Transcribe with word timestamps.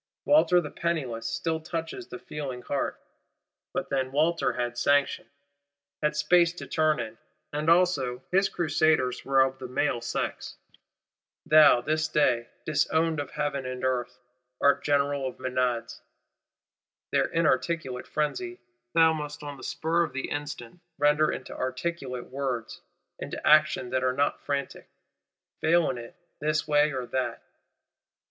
Walter 0.25 0.59
the 0.59 0.71
Penniless 0.71 1.27
still 1.27 1.59
touches 1.59 2.07
the 2.07 2.17
feeling 2.17 2.63
heart: 2.63 2.99
but 3.71 3.89
then 3.91 4.11
Walter 4.11 4.53
had 4.53 4.75
sanction; 4.75 5.29
had 6.01 6.15
space 6.15 6.51
to 6.53 6.65
turn 6.65 6.99
in; 6.99 7.19
and 7.53 7.69
also 7.69 8.23
his 8.31 8.49
Crusaders 8.49 9.23
were 9.23 9.41
of 9.41 9.59
the 9.59 9.67
male 9.67 10.01
sex. 10.01 10.57
Thou, 11.45 11.81
this 11.81 12.07
day, 12.07 12.49
disowned 12.65 13.19
of 13.19 13.29
Heaven 13.29 13.67
and 13.67 13.83
Earth, 13.85 14.17
art 14.59 14.83
General 14.83 15.27
of 15.27 15.37
Menads. 15.37 16.01
Their 17.11 17.25
inarticulate 17.25 18.07
frenzy 18.07 18.59
thou 18.95 19.13
must 19.13 19.43
on 19.43 19.57
the 19.57 19.63
spur 19.63 20.01
of 20.01 20.13
the 20.13 20.31
instant, 20.31 20.79
render 20.97 21.31
into 21.31 21.55
articulate 21.55 22.31
words, 22.31 22.81
into 23.19 23.45
actions 23.47 23.91
that 23.91 24.03
are 24.03 24.13
not 24.13 24.41
frantic. 24.41 24.89
Fail 25.59 25.91
in 25.91 25.99
it, 25.99 26.15
this 26.39 26.67
way 26.67 26.91
or 26.91 27.05
that! 27.05 27.43